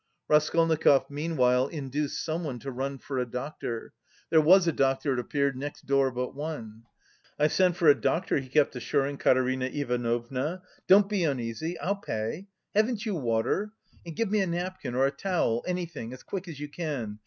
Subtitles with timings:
[0.27, 3.93] Raskolnikov meanwhile induced someone to run for a doctor.
[4.31, 6.85] There was a doctor, it appeared, next door but one.
[7.37, 12.47] "I've sent for a doctor," he kept assuring Katerina Ivanovna, "don't be uneasy, I'll pay.
[12.73, 13.73] Haven't you water?...
[14.03, 17.19] and give me a napkin or a towel, anything, as quick as you can....